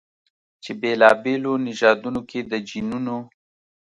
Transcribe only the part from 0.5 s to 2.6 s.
چې بېلابېلو نژادونو کې د